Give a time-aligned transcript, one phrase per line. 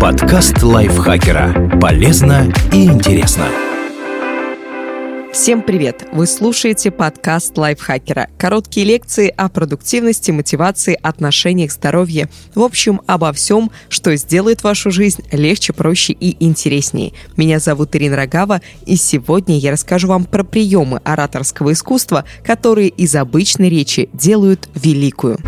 [0.00, 1.78] Подкаст лайфхакера.
[1.80, 3.46] Полезно и интересно.
[5.32, 6.08] Всем привет!
[6.12, 8.28] Вы слушаете подкаст лайфхакера.
[8.36, 12.28] Короткие лекции о продуктивности, мотивации, отношениях, здоровье.
[12.56, 17.12] В общем, обо всем, что сделает вашу жизнь легче, проще и интереснее.
[17.36, 23.14] Меня зовут Ирина Рогава, и сегодня я расскажу вам про приемы ораторского искусства, которые из
[23.14, 25.38] обычной речи делают великую.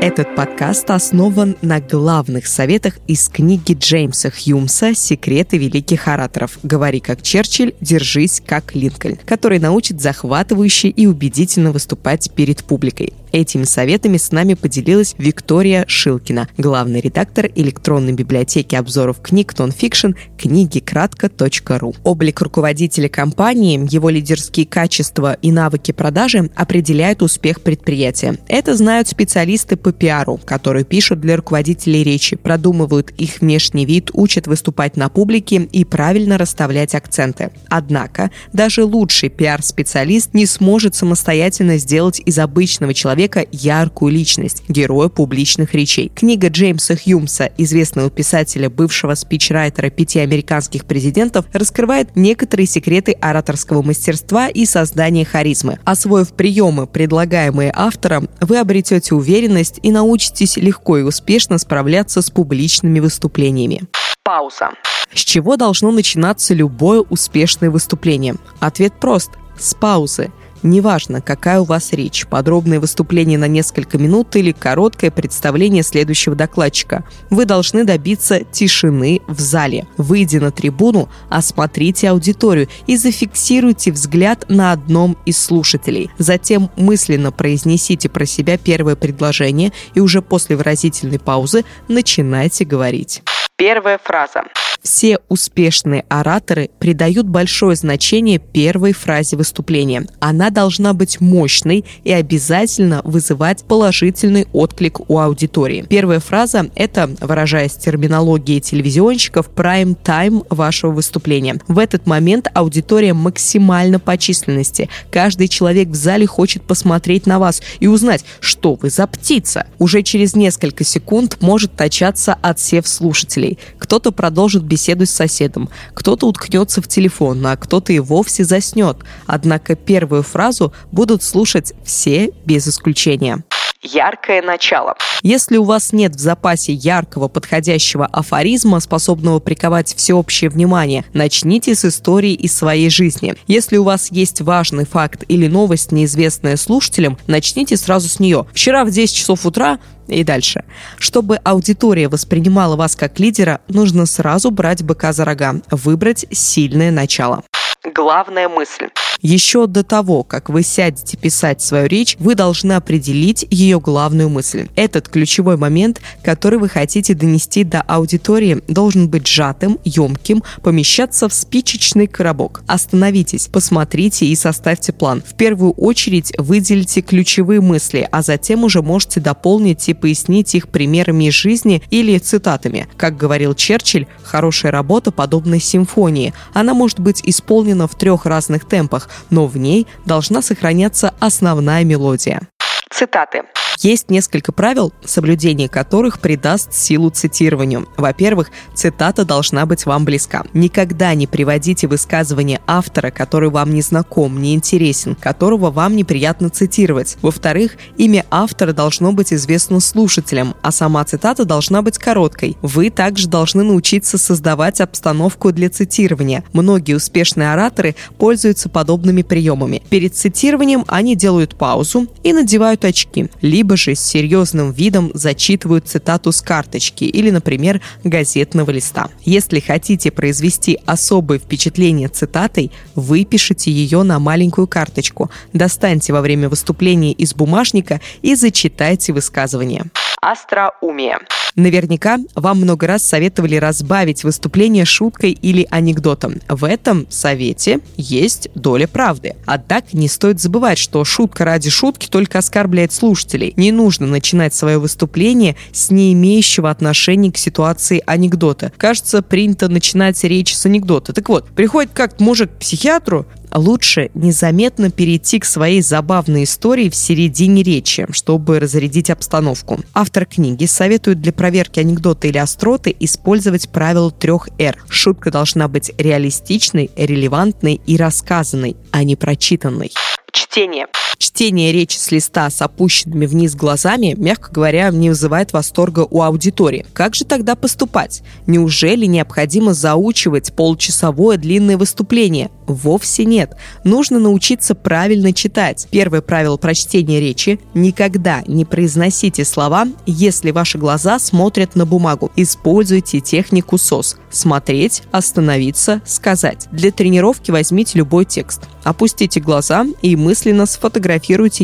[0.00, 6.56] Этот подкаст основан на главных советах из книги Джеймса Хьюмса «Секреты великих ораторов.
[6.62, 13.12] Говори как Черчилль, держись как Линкольн», который научит захватывающе и убедительно выступать перед публикой.
[13.32, 20.78] Этими советами с нами поделилась Виктория Шилкина, главный редактор электронной библиотеки обзоров книг Nonfiction книги
[20.78, 21.94] кратко.ру.
[22.04, 28.38] Облик руководителя компании, его лидерские качества и навыки продажи определяют успех предприятия.
[28.48, 34.46] Это знают специалисты по пиару, которые пишут для руководителей речи, продумывают их внешний вид, учат
[34.46, 37.50] выступать на публике и правильно расставлять акценты.
[37.68, 45.08] Однако даже лучший пиар-специалист не сможет самостоятельно сделать из обычного человека человека яркую личность, героя
[45.08, 46.12] публичных речей.
[46.14, 54.46] Книга Джеймса Хьюмса, известного писателя, бывшего спичрайтера пяти американских президентов, раскрывает некоторые секреты ораторского мастерства
[54.46, 55.80] и создания харизмы.
[55.84, 63.00] Освоив приемы, предлагаемые автором, вы обретете уверенность и научитесь легко и успешно справляться с публичными
[63.00, 63.80] выступлениями.
[64.22, 64.70] Пауза.
[65.12, 68.36] С чего должно начинаться любое успешное выступление?
[68.60, 70.30] Ответ прост– с паузы.
[70.62, 77.04] Неважно, какая у вас речь, подробное выступление на несколько минут или короткое представление следующего докладчика.
[77.30, 79.86] Вы должны добиться тишины в зале.
[79.96, 86.10] Выйдя на трибуну, осмотрите аудиторию и зафиксируйте взгляд на одном из слушателей.
[86.18, 93.22] Затем мысленно произнесите про себя первое предложение и уже после выразительной паузы начинайте говорить.
[93.56, 94.44] Первая фраза.
[94.82, 100.06] Все успешные ораторы придают большое значение первой фразе выступления.
[100.20, 105.84] Она должна быть мощной и обязательно вызывать положительный отклик у аудитории.
[105.88, 111.60] Первая фраза– это, выражаясь терминологией телевизионщиков, прайм-тайм вашего выступления.
[111.66, 114.88] В этот момент аудитория максимально по численности.
[115.10, 119.66] Каждый человек в зале хочет посмотреть на вас и узнать, что вы за птица.
[119.78, 123.58] Уже через несколько секунд может начаться отсев слушателей.
[123.78, 128.98] Кто-то продолжит беседу с соседом, кто-то уткнется в телефон, а кто-то и вовсе заснет.
[129.26, 133.42] Однако первую фразу будут слушать все без исключения
[133.82, 134.96] яркое начало.
[135.22, 141.84] Если у вас нет в запасе яркого подходящего афоризма, способного приковать всеобщее внимание, начните с
[141.84, 143.34] истории из своей жизни.
[143.46, 148.46] Если у вас есть важный факт или новость, неизвестная слушателям, начните сразу с нее.
[148.52, 149.78] Вчера в 10 часов утра
[150.08, 150.64] и дальше.
[150.96, 157.42] Чтобы аудитория воспринимала вас как лидера, нужно сразу брать быка за рога, выбрать сильное начало.
[157.84, 158.88] Главная мысль.
[159.20, 164.68] Еще до того, как вы сядете писать свою речь, вы должны определить ее главную мысль.
[164.76, 171.34] Этот ключевой момент, который вы хотите донести до аудитории, должен быть сжатым, емким, помещаться в
[171.34, 172.62] спичечный коробок.
[172.66, 175.22] Остановитесь, посмотрите и составьте план.
[175.26, 181.28] В первую очередь выделите ключевые мысли, а затем уже можете дополнить и пояснить их примерами
[181.28, 182.88] из жизни или цитатами.
[182.96, 186.34] Как говорил Черчилль, хорошая работа подобна симфонии.
[186.54, 192.42] Она может быть исполнена в трех разных темпах, но в ней должна сохраняться основная мелодия.
[192.90, 193.42] Цитаты.
[193.80, 197.88] Есть несколько правил, соблюдение которых придаст силу цитированию.
[197.96, 200.42] Во-первых, цитата должна быть вам близка.
[200.52, 207.18] Никогда не приводите высказывание автора, который вам не знаком, не интересен, которого вам неприятно цитировать.
[207.22, 212.56] Во-вторых, имя автора должно быть известно слушателям, а сама цитата должна быть короткой.
[212.62, 216.42] Вы также должны научиться создавать обстановку для цитирования.
[216.52, 219.84] Многие успешные ораторы пользуются подобными приемами.
[219.88, 225.86] Перед цитированием они делают паузу и надевают очки, либо либо же с серьезным видом зачитывают
[225.86, 229.10] цитату с карточки или, например, газетного листа.
[229.26, 237.12] Если хотите произвести особое впечатление цитатой, выпишите ее на маленькую карточку, достаньте во время выступления
[237.12, 239.84] из бумажника и зачитайте высказывание.
[240.22, 241.18] Остроумие.
[241.58, 246.36] Наверняка вам много раз советовали разбавить выступление шуткой или анекдотом.
[246.48, 249.34] В этом совете есть доля правды.
[249.44, 253.54] Однако не стоит забывать, что шутка ради шутки только оскорбляет слушателей.
[253.56, 258.70] Не нужно начинать свое выступление с не имеющего отношения к ситуации анекдота.
[258.76, 261.12] Кажется, принято начинать речь с анекдота.
[261.12, 266.94] Так вот, приходит как мужик к психиатру, Лучше незаметно перейти к своей забавной истории в
[266.94, 269.80] середине речи, чтобы разрядить обстановку.
[269.94, 274.76] Автор книги советует для проверки анекдота или остроты использовать правило трех «Р».
[274.88, 279.92] Шутка должна быть реалистичной, релевантной и рассказанной, а не прочитанной.
[280.32, 280.86] Чтение.
[281.18, 286.86] Чтение речи с листа с опущенными вниз глазами, мягко говоря, не вызывает восторга у аудитории.
[286.92, 288.22] Как же тогда поступать?
[288.46, 292.50] Неужели необходимо заучивать полчасовое длинное выступление?
[292.68, 293.56] Вовсе нет.
[293.82, 295.88] Нужно научиться правильно читать.
[295.90, 302.30] Первое правило прочтения речи– никогда не произносите слова, если ваши глаза смотрят на бумагу.
[302.36, 306.68] Используйте технику СОС– смотреть, остановиться, сказать.
[306.70, 308.62] Для тренировки возьмите любой текст.
[308.84, 311.07] Опустите глаза и мысленно сфотографируйте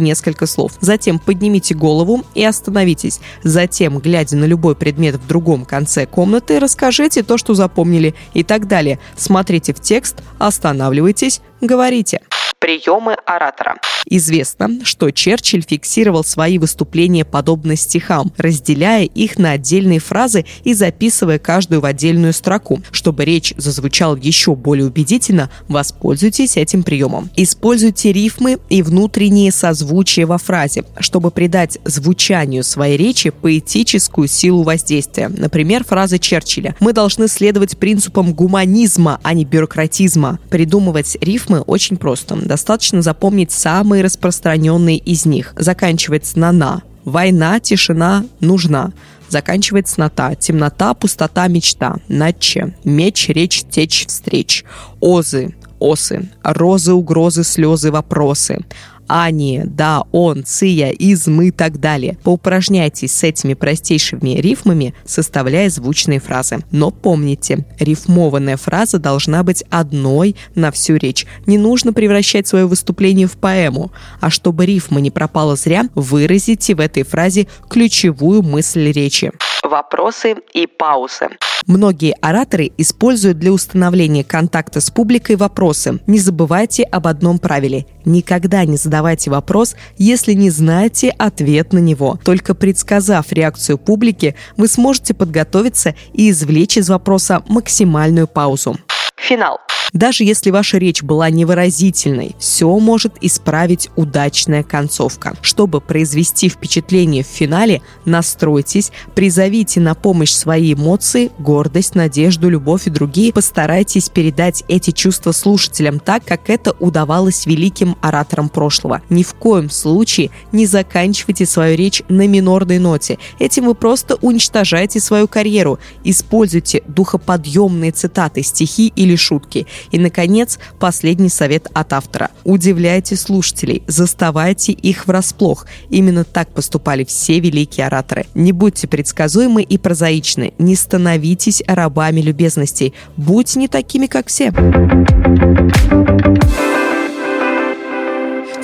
[0.00, 0.72] несколько слов.
[0.80, 3.20] Затем поднимите голову и остановитесь.
[3.42, 8.66] Затем, глядя на любой предмет в другом конце комнаты, расскажите то, что запомнили и так
[8.66, 8.98] далее.
[9.16, 12.20] Смотрите в текст, останавливайтесь, говорите.
[12.58, 13.76] Приемы оратора.
[14.06, 21.38] Известно, что Черчилль фиксировал свои выступления подобно стихам, разделяя их на отдельные фразы и записывая
[21.38, 22.80] каждую в отдельную строку.
[22.90, 27.30] Чтобы речь зазвучала еще более убедительно, воспользуйтесь этим приемом.
[27.36, 35.28] Используйте рифмы и внутренние созвучия во фразе, чтобы придать звучанию своей речи поэтическую силу воздействия.
[35.28, 40.38] Например, фраза Черчилля «Мы должны следовать принципам гуманизма, а не бюрократизма».
[40.50, 45.54] Придумывать рифмы очень просто достаточно запомнить самые распространенные из них.
[45.56, 46.82] Заканчивается на «на».
[47.04, 48.92] Война, тишина, нужна.
[49.28, 50.34] Заканчивается на «та».
[50.34, 51.96] Темнота, пустота, мечта.
[52.08, 52.74] Наче.
[52.84, 54.64] Меч, речь, течь, встреч.
[55.00, 56.30] Озы, осы.
[56.42, 58.64] Розы, угрозы, слезы, вопросы.
[59.06, 62.18] Ани, да, он, ция, из, мы и так далее.
[62.22, 66.58] Поупражняйтесь с этими простейшими рифмами, составляя звучные фразы.
[66.70, 71.26] Но помните, рифмованная фраза должна быть одной на всю речь.
[71.46, 73.92] Не нужно превращать свое выступление в поэму.
[74.20, 79.32] А чтобы рифма не пропала зря, выразите в этой фразе ключевую мысль речи.
[79.64, 81.30] Вопросы и паузы.
[81.66, 86.00] Многие ораторы используют для установления контакта с публикой вопросы.
[86.06, 87.86] Не забывайте об одном правиле.
[88.04, 92.18] Никогда не задавайте вопрос, если не знаете ответ на него.
[92.22, 98.76] Только предсказав реакцию публики, вы сможете подготовиться и извлечь из вопроса максимальную паузу.
[99.16, 99.58] Финал.
[99.94, 105.36] Даже если ваша речь была невыразительной, все может исправить удачная концовка.
[105.40, 112.90] Чтобы произвести впечатление в финале, настройтесь, призовите на помощь свои эмоции, гордость, надежду, любовь и
[112.90, 113.32] другие.
[113.32, 119.00] Постарайтесь передать эти чувства слушателям так, как это удавалось великим ораторам прошлого.
[119.10, 123.18] Ни в коем случае не заканчивайте свою речь на минорной ноте.
[123.38, 125.78] Этим вы просто уничтожаете свою карьеру.
[126.02, 129.68] Используйте духоподъемные цитаты, стихи или шутки.
[129.90, 132.30] И, наконец, последний совет от автора.
[132.44, 135.66] Удивляйте слушателей, заставайте их врасплох.
[135.90, 138.26] Именно так поступали все великие ораторы.
[138.34, 144.52] Не будьте предсказуемы и прозаичны, не становитесь рабами любезностей, будьте не такими, как все.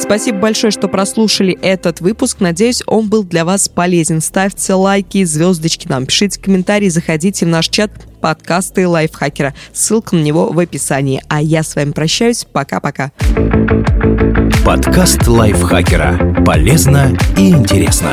[0.00, 2.40] Спасибо большое, что прослушали этот выпуск.
[2.40, 4.20] Надеюсь, он был для вас полезен.
[4.20, 9.54] Ставьте лайки, звездочки нам, пишите комментарии, заходите в наш чат подкасты лайфхакера.
[9.72, 11.22] Ссылка на него в описании.
[11.28, 12.46] А я с вами прощаюсь.
[12.50, 13.12] Пока-пока.
[14.64, 16.42] Подкаст лайфхакера.
[16.44, 18.12] Полезно и интересно.